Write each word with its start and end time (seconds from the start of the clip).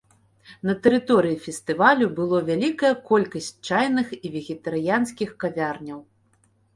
На 0.67 0.73
тэрыторыі 0.85 1.35
фестывалю 1.45 2.07
было 2.19 2.39
вялікая 2.47 2.91
колькасць 3.09 3.49
чайных 3.69 4.07
і 4.15 4.27
вегетарыянскіх 4.37 5.29
кавярняў. 5.45 5.99